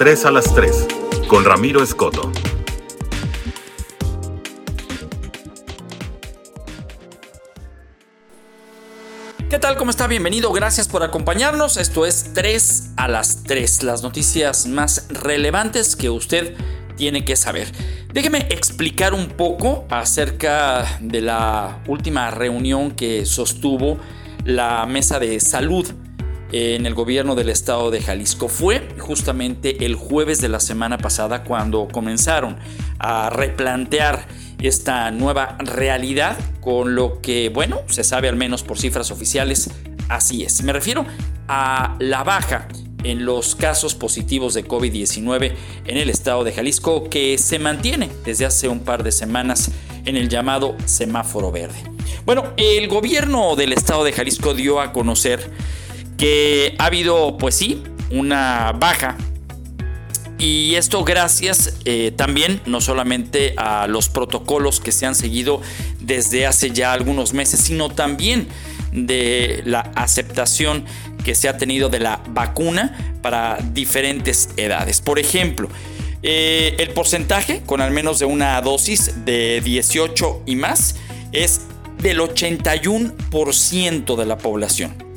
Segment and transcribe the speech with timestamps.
[0.00, 0.86] 3 a las 3
[1.28, 2.32] con Ramiro Escoto.
[9.50, 9.76] ¿Qué tal?
[9.76, 10.06] ¿Cómo está?
[10.06, 10.52] Bienvenido.
[10.52, 11.76] Gracias por acompañarnos.
[11.76, 16.56] Esto es 3 a las 3, las noticias más relevantes que usted
[16.96, 17.70] tiene que saber.
[18.10, 23.98] Déjeme explicar un poco acerca de la última reunión que sostuvo
[24.46, 25.86] la mesa de salud
[26.52, 28.48] en el gobierno del estado de Jalisco.
[28.48, 32.56] Fue justamente el jueves de la semana pasada cuando comenzaron
[32.98, 34.26] a replantear
[34.60, 39.70] esta nueva realidad con lo que, bueno, se sabe al menos por cifras oficiales,
[40.08, 40.62] así es.
[40.62, 41.06] Me refiero
[41.48, 42.68] a la baja
[43.04, 45.54] en los casos positivos de COVID-19
[45.86, 49.70] en el estado de Jalisco que se mantiene desde hace un par de semanas
[50.04, 51.78] en el llamado semáforo verde.
[52.26, 55.50] Bueno, el gobierno del estado de Jalisco dio a conocer
[56.20, 59.16] que ha habido, pues sí, una baja.
[60.38, 65.62] Y esto gracias eh, también no solamente a los protocolos que se han seguido
[65.98, 68.48] desde hace ya algunos meses, sino también
[68.92, 70.84] de la aceptación
[71.24, 75.00] que se ha tenido de la vacuna para diferentes edades.
[75.00, 75.70] Por ejemplo,
[76.22, 80.96] eh, el porcentaje con al menos de una dosis de 18 y más
[81.32, 81.62] es
[82.02, 85.09] del 81% de la población.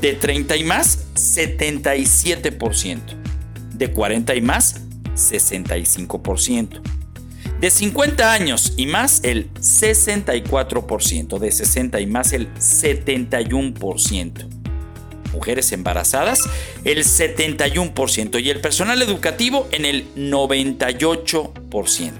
[0.00, 3.00] De 30 y más, 77%.
[3.74, 4.80] De 40 y más,
[5.14, 6.80] 65%.
[7.60, 11.38] De 50 años y más, el 64%.
[11.38, 14.56] De 60 y más, el 71%
[15.36, 16.48] mujeres embarazadas
[16.84, 22.12] el 71% y el personal educativo en el 98%.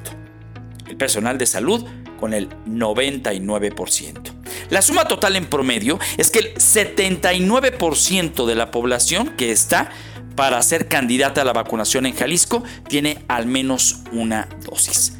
[0.88, 1.84] El personal de salud
[2.20, 4.35] con el 99%.
[4.70, 9.90] La suma total en promedio es que el 79% de la población que está
[10.34, 15.14] para ser candidata a la vacunación en Jalisco tiene al menos una dosis.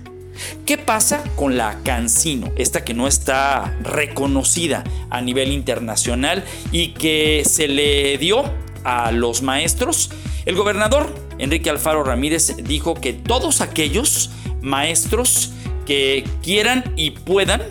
[0.67, 2.53] ¿Qué pasa con la Cancino?
[2.57, 8.45] Esta que no está reconocida a nivel internacional y que se le dio
[8.85, 10.11] a los maestros.
[10.45, 15.53] El gobernador Enrique Alfaro Ramírez dijo que todos aquellos maestros
[15.87, 17.63] que quieran y puedan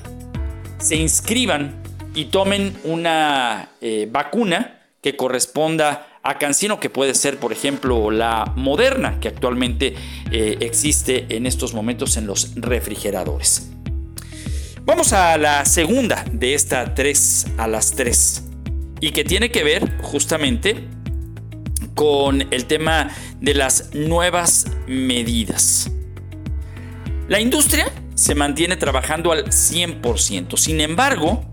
[0.78, 1.82] se inscriban
[2.14, 8.52] y tomen una eh, vacuna que corresponda a Cancino, que puede ser, por ejemplo, la
[8.56, 9.96] moderna, que actualmente
[10.32, 13.70] eh, existe en estos momentos en los refrigeradores.
[14.86, 18.44] Vamos a la segunda de esta 3 a las 3
[19.02, 20.88] y que tiene que ver justamente
[21.94, 23.10] con el tema
[23.40, 25.92] de las nuevas medidas.
[27.28, 30.58] La industria se mantiene trabajando al 100%.
[30.58, 31.46] Sin embargo,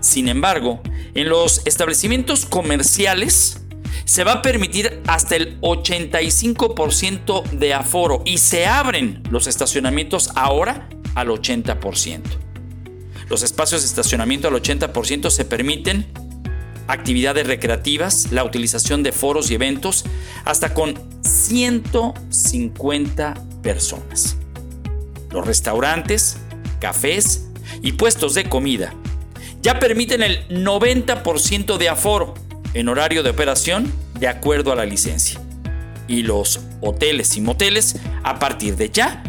[0.00, 0.82] sin embargo,
[1.14, 3.62] en los establecimientos comerciales
[4.04, 10.88] se va a permitir hasta el 85% de aforo y se abren los estacionamientos ahora
[11.14, 12.20] al 80%.
[13.30, 16.06] Los espacios de estacionamiento al 80% se permiten
[16.86, 20.04] actividades recreativas, la utilización de foros y eventos
[20.44, 24.36] hasta con 150 personas.
[25.34, 26.36] Los restaurantes,
[26.78, 27.48] cafés
[27.82, 28.94] y puestos de comida
[29.62, 32.34] ya permiten el 90% de aforo
[32.72, 35.40] en horario de operación de acuerdo a la licencia.
[36.06, 39.24] Y los hoteles y moteles, a partir de ya,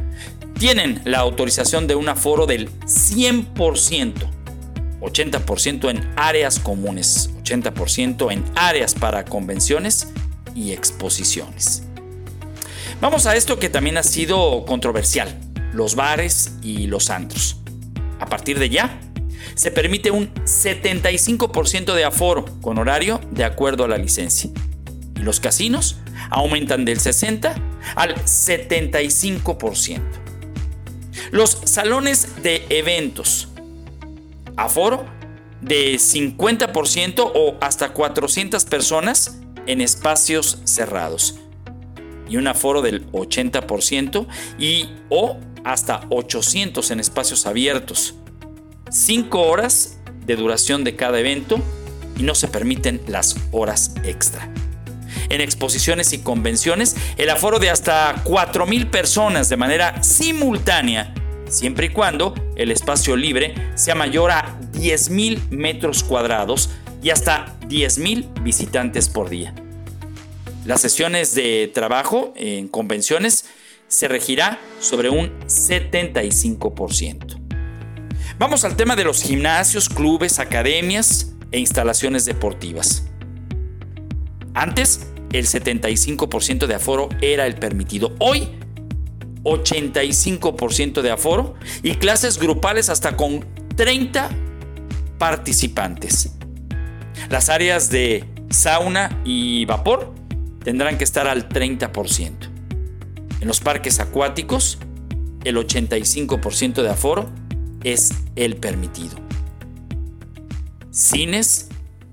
[0.60, 4.14] tienen la autorización de un aforo del 100%,
[5.02, 10.10] 80% en áreas comunes, 80% en áreas para convenciones
[10.54, 11.82] y exposiciones.
[13.02, 15.40] Vamos a esto que también ha sido controversial,
[15.76, 17.58] los bares y los antros.
[18.20, 19.00] A partir de ya,
[19.56, 24.50] se permite un 75% de aforo con horario de acuerdo a la licencia.
[25.16, 25.98] Y los casinos
[26.30, 27.56] aumentan del 60
[27.96, 30.02] al 75%.
[31.32, 33.50] Los salones de eventos,
[34.56, 35.06] aforo
[35.62, 41.36] de 50% o hasta 400 personas en espacios cerrados.
[42.30, 48.16] Y un aforo del 80% y o hasta 800 en espacios abiertos
[48.90, 51.60] 5 horas de duración de cada evento
[52.18, 54.50] y no se permiten las horas extra.
[55.30, 61.14] En exposiciones y convenciones, el aforo de hasta 4.000 personas de manera simultánea,
[61.50, 66.70] siempre y cuando el espacio libre sea mayor a 10.000 metros cuadrados
[67.02, 69.54] y hasta 10.000 visitantes por día.
[70.64, 73.46] Las sesiones de trabajo en convenciones
[73.88, 77.42] se regirá sobre un 75%.
[78.38, 83.06] Vamos al tema de los gimnasios, clubes, academias e instalaciones deportivas.
[84.54, 88.14] Antes, el 75% de aforo era el permitido.
[88.20, 88.50] Hoy
[89.44, 93.46] 85% de aforo y clases grupales hasta con
[93.76, 94.30] 30
[95.18, 96.32] participantes.
[97.30, 100.14] Las áreas de sauna y vapor
[100.64, 102.45] tendrán que estar al 30%.
[103.46, 104.80] En los parques acuáticos,
[105.44, 107.30] el 85% de aforo
[107.84, 109.18] es el permitido.
[110.90, 111.70] Cines,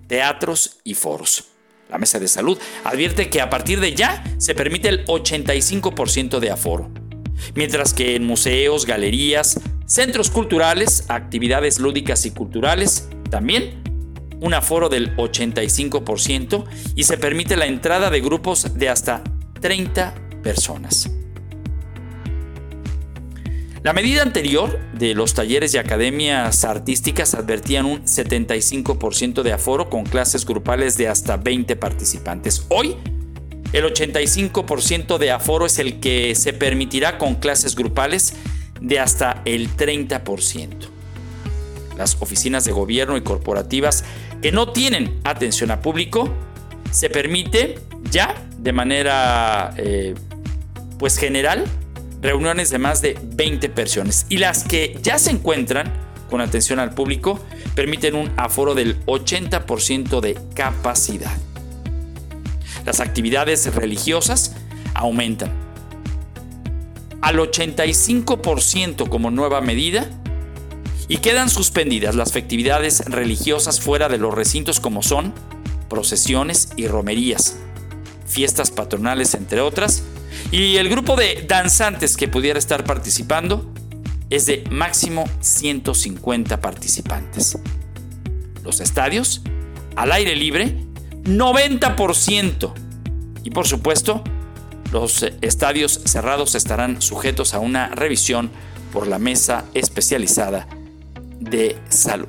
[0.08, 1.44] teatros y foros.
[1.88, 6.50] La Mesa de Salud advierte que a partir de ya se permite el 85% de
[6.50, 6.90] aforo
[7.54, 13.82] mientras que en museos, galerías, centros culturales, actividades lúdicas y culturales, también
[14.42, 19.22] un aforo del 85% y se permite la entrada de grupos de hasta
[19.62, 21.10] 30 personas.
[23.82, 30.04] La medida anterior de los talleres y academias artísticas advertían un 75% de aforo con
[30.04, 32.64] clases grupales de hasta 20 participantes.
[32.68, 32.96] Hoy
[33.72, 38.34] el 85% de aforo es el que se permitirá con clases grupales
[38.80, 40.68] de hasta el 30%.
[41.98, 44.04] Las oficinas de gobierno y corporativas
[44.42, 46.32] que no tienen atención a público,
[46.92, 47.80] se permite
[48.12, 50.14] ya de manera eh,
[50.98, 51.64] pues general
[52.22, 54.24] reuniones de más de 20 personas.
[54.30, 55.92] Y las que ya se encuentran
[56.30, 57.38] con atención al público
[57.74, 61.36] permiten un aforo del 80% de capacidad
[62.84, 64.54] las actividades religiosas
[64.94, 65.52] aumentan.
[67.20, 70.08] Al 85% como nueva medida
[71.08, 75.32] y quedan suspendidas las festividades religiosas fuera de los recintos como son
[75.88, 77.56] procesiones y romerías,
[78.26, 80.02] fiestas patronales entre otras,
[80.50, 83.72] y el grupo de danzantes que pudiera estar participando
[84.30, 87.58] es de máximo 150 participantes.
[88.62, 89.42] Los estadios,
[89.96, 90.76] al aire libre,
[91.24, 92.72] 90%.
[93.44, 94.22] Y por supuesto,
[94.92, 98.50] los estadios cerrados estarán sujetos a una revisión
[98.92, 100.68] por la mesa especializada
[101.40, 102.28] de salud.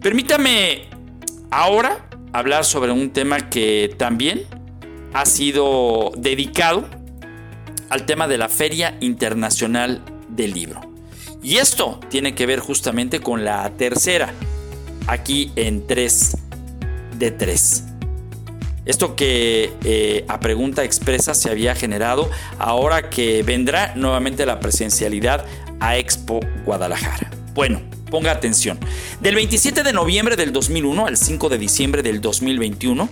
[0.00, 0.88] Permítame
[1.50, 4.46] ahora hablar sobre un tema que también
[5.12, 6.88] ha sido dedicado
[7.90, 10.80] al tema de la Feria Internacional del Libro.
[11.42, 14.32] Y esto tiene que ver justamente con la tercera,
[15.06, 16.36] aquí en tres
[17.18, 17.84] de 3.
[18.86, 25.44] Esto que eh, a pregunta expresa se había generado ahora que vendrá nuevamente la presencialidad
[25.80, 27.30] a Expo Guadalajara.
[27.54, 28.78] Bueno, ponga atención.
[29.20, 33.10] Del 27 de noviembre del 2001 al 5 de diciembre del 2021,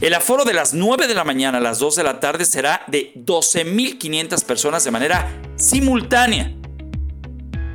[0.00, 2.82] el aforo de las 9 de la mañana a las 2 de la tarde será
[2.86, 6.54] de 12.500 personas de manera simultánea.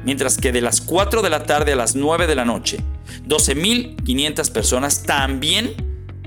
[0.06, 2.80] Mientras que de las 4 de la tarde a las 9 de la noche
[3.28, 5.74] 12.500 personas también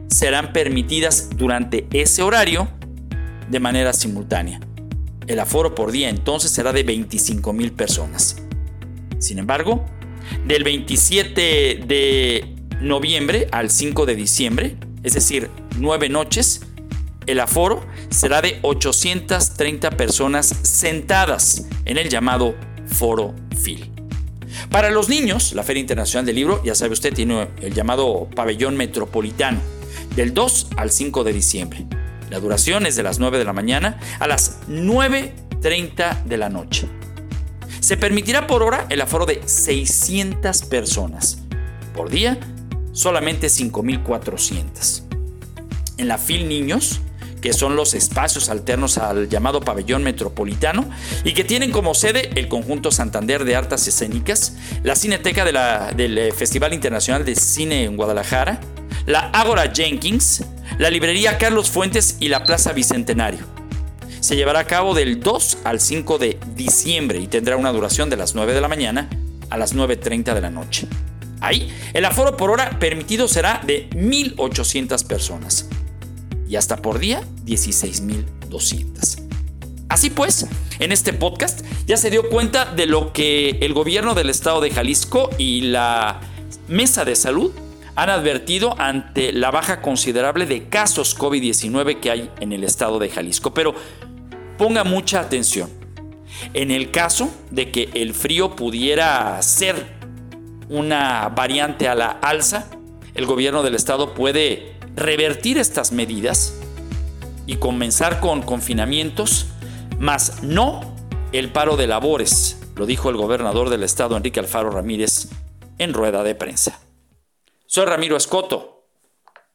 [0.08, 2.68] serán permitidas durante ese horario
[3.48, 4.60] de manera simultánea.
[5.26, 8.36] El aforo por día entonces será de 25.000 personas.
[9.18, 9.84] Sin embargo,
[10.46, 16.62] del 27 de noviembre al 5 de diciembre, es decir, nueve noches,
[17.26, 22.54] el aforo será de 830 personas sentadas en el llamado
[22.86, 23.90] foro FIL.
[24.70, 28.76] Para los niños, la Feria Internacional del Libro, ya sabe usted, tiene el llamado pabellón
[28.76, 29.60] metropolitano,
[30.14, 31.86] del 2 al 5 de diciembre.
[32.30, 36.88] La duración es de las 9 de la mañana a las 9.30 de la noche.
[37.80, 41.38] Se permitirá por hora el aforo de 600 personas.
[41.94, 42.38] Por día,
[42.92, 45.05] solamente 5.400.
[45.96, 47.00] En la FIL Niños,
[47.40, 50.88] que son los espacios alternos al llamado pabellón metropolitano
[51.22, 56.32] y que tienen como sede el conjunto Santander de Artes Escénicas, la Cineteca del eh,
[56.32, 58.60] Festival Internacional de Cine en Guadalajara,
[59.06, 60.44] la Ágora Jenkins,
[60.78, 63.46] la librería Carlos Fuentes y la Plaza Bicentenario.
[64.20, 68.16] Se llevará a cabo del 2 al 5 de diciembre y tendrá una duración de
[68.16, 69.08] las 9 de la mañana
[69.50, 70.88] a las 9.30 de la noche.
[71.40, 75.68] Ahí, el aforo por hora permitido será de 1.800 personas
[76.48, 79.22] y hasta por día 16.200.
[79.88, 80.46] Así pues,
[80.78, 84.70] en este podcast ya se dio cuenta de lo que el gobierno del estado de
[84.70, 86.20] Jalisco y la
[86.68, 87.52] Mesa de Salud
[87.94, 93.08] han advertido ante la baja considerable de casos COVID-19 que hay en el estado de
[93.08, 93.54] Jalisco.
[93.54, 93.74] Pero
[94.58, 95.70] ponga mucha atención.
[96.52, 99.96] En el caso de que el frío pudiera ser
[100.68, 102.68] una variante a la alza,
[103.14, 106.54] el gobierno del estado puede revertir estas medidas
[107.46, 109.46] y comenzar con confinamientos,
[109.98, 110.96] más no
[111.32, 115.28] el paro de labores, lo dijo el gobernador del estado Enrique Alfaro Ramírez
[115.78, 116.80] en rueda de prensa.
[117.66, 118.88] Soy Ramiro Escoto.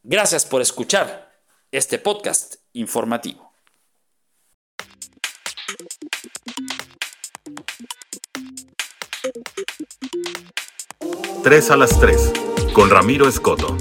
[0.04, 1.32] Gracias por escuchar
[1.72, 3.52] este podcast informativo.
[11.44, 12.32] Tres a las tres,
[12.74, 13.78] con Ramiro Escoto.